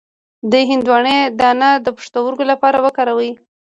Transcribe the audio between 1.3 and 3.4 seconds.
دانه د پښتورګو لپاره وکاروئ